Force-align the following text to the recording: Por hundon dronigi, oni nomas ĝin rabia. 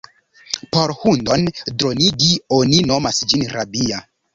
Por 0.75 0.93
hundon 1.01 1.47
dronigi, 1.83 2.33
oni 2.61 2.85
nomas 2.95 3.25
ĝin 3.33 3.51
rabia. 3.59 4.07